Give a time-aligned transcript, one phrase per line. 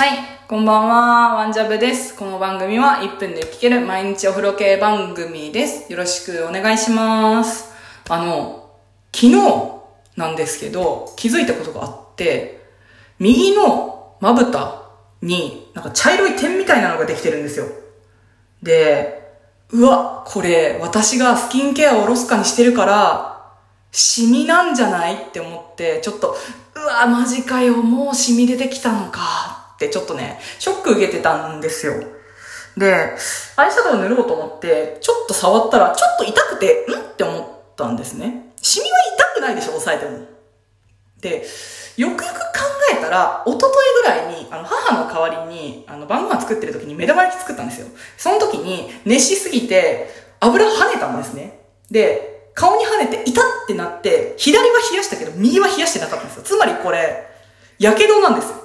[0.00, 0.18] はい、
[0.48, 2.16] こんばんは、ワンジャブです。
[2.16, 5.92] この番組は1分で聞ける毎日お風呂系番組です。
[5.92, 7.70] よろしくお願いします。
[8.08, 8.70] あの、
[9.14, 9.36] 昨日
[10.16, 12.66] なんですけど、気づいたことがあって、
[13.18, 14.84] 右のまぶた
[15.20, 17.66] になんか茶色い点みたいなのができてるんですよ。
[18.62, 19.34] で、
[19.68, 23.52] うわ、これ私がスキンケアをおろすかにしてるから、
[23.92, 26.34] シミなんじゃないって思って、ちょっと、
[26.74, 29.49] うわ、マジかよ、もうシミ出てきたのか
[29.88, 31.94] ちょっとね、ショック受けてたんですよ。
[32.76, 33.16] で、
[33.56, 36.94] アイシャドウ塗ろうと思って、ちょっと触ったら、ちょっと痛くて、ん？
[36.94, 38.52] って思ったんですね。
[38.62, 40.26] シミは痛くないでしょ、押さえても。
[41.20, 41.44] で、
[41.96, 42.30] よくよく考
[42.92, 47.88] えたら、一昨日ぐらいに、あの、母の代わりに、あの、晩ご飯作ってる時に目玉焼き作ったんですよ。
[48.16, 50.10] その時に、熱しすぎて、
[50.40, 51.60] 油跳ねたんですね。
[51.90, 56.42] で、顔に跳ねて、痛ってなって、左は冷やしたけど、右は冷やしてなかったんですよ。
[56.44, 57.26] つまりこれ、
[57.78, 58.56] 火傷なんですよ。